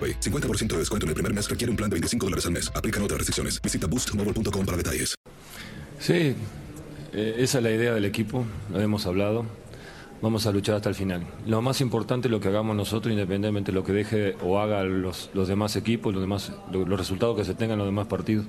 [0.00, 0.20] AroPay.
[0.20, 2.70] 50% de descuento en el primer mes requiere un plan de 25 dólares al mes.
[2.74, 3.60] Aplican otras restricciones.
[3.62, 5.14] Visita boostmobile.com para detalles.
[5.98, 6.34] Sí,
[7.12, 9.44] eh, esa es la idea del equipo, lo hemos hablado.
[10.22, 11.26] Vamos a luchar hasta el final.
[11.46, 14.82] Lo más importante es lo que hagamos nosotros, independientemente de lo que deje o haga
[14.84, 18.06] los, los demás equipos, los, demás, lo- los resultados que se tengan en los demás
[18.06, 18.44] partidos.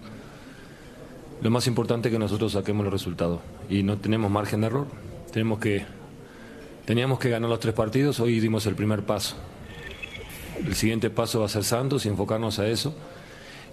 [1.42, 4.88] Lo más importante es que nosotros saquemos los resultados y no tenemos margen de error.
[5.32, 5.86] Tenemos que,
[6.86, 9.38] teníamos que ganar los tres partidos, hoy dimos el primer paso.
[10.66, 12.94] El siguiente paso va a ser Santos y enfocarnos a eso.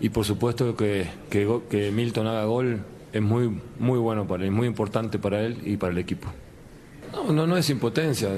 [0.00, 2.80] Y por supuesto que, que, que Milton haga gol
[3.12, 6.28] es muy, muy bueno para él, muy importante para él y para el equipo.
[7.12, 8.28] No, no, no es impotencia.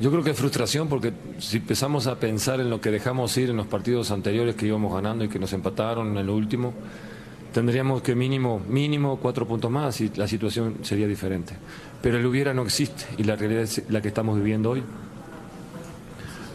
[0.00, 3.50] Yo creo que es frustración porque si empezamos a pensar en lo que dejamos ir
[3.50, 6.74] en los partidos anteriores que íbamos ganando y que nos empataron en el último,
[7.52, 11.54] tendríamos que mínimo, mínimo cuatro puntos más y la situación sería diferente.
[12.00, 14.82] Pero el hubiera no existe y la realidad es la que estamos viviendo hoy.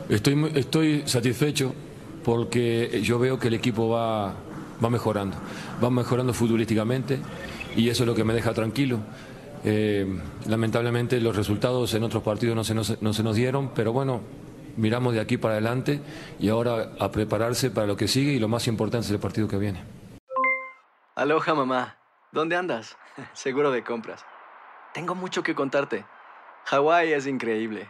[0.09, 1.73] Estoy, estoy satisfecho
[2.23, 4.33] porque yo veo que el equipo va,
[4.83, 5.37] va mejorando,
[5.83, 7.19] va mejorando futbolísticamente
[7.75, 8.99] y eso es lo que me deja tranquilo.
[9.65, 10.07] Eh,
[10.47, 14.21] lamentablemente los resultados en otros partidos no se, nos, no se nos dieron, pero bueno,
[14.77, 15.99] miramos de aquí para adelante
[16.39, 19.47] y ahora a prepararse para lo que sigue y lo más importante es el partido
[19.47, 19.83] que viene.
[21.15, 21.97] Aloha mamá.
[22.31, 22.97] ¿Dónde andas?
[23.33, 24.23] Seguro de compras.
[24.93, 26.05] Tengo mucho que contarte.
[26.65, 27.89] Hawái es increíble.